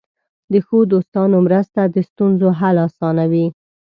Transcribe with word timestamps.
د 0.51 0.53
ښو 0.65 0.77
دوستانو 0.93 1.37
مرسته 1.47 1.81
د 1.85 1.97
ستونزو 2.09 2.47
حل 2.59 2.75
آسانوي. 2.87 3.45